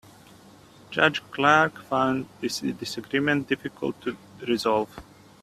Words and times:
Judge 0.89 1.21
Clark 1.29 1.83
found 1.83 2.25
this 2.39 2.61
disagreement 2.61 3.47
difficult 3.47 4.01
to 4.01 4.17
resolve. 4.47 4.89